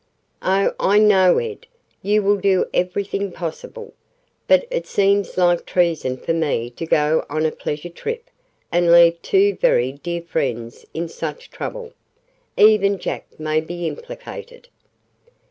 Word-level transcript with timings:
"Oh, 0.41 0.73
I 0.79 0.97
know, 0.97 1.37
Ed, 1.37 1.67
you 2.01 2.23
will 2.23 2.37
do 2.37 2.65
everything 2.73 3.31
possible. 3.31 3.93
But 4.47 4.65
it 4.71 4.87
seems 4.87 5.37
like 5.37 5.63
treason 5.63 6.17
for 6.17 6.33
me 6.33 6.71
to 6.71 6.87
go 6.87 7.23
on 7.29 7.45
a 7.45 7.51
pleasure 7.51 7.87
trip 7.87 8.31
and 8.71 8.91
leave 8.91 9.21
two 9.21 9.57
very 9.57 9.91
dear 9.91 10.23
friends 10.23 10.87
in 10.95 11.07
such 11.07 11.51
trouble. 11.51 11.93
Even 12.57 12.97
Jack 12.97 13.39
may 13.39 13.61
be 13.61 13.85
implicated." 13.85 14.69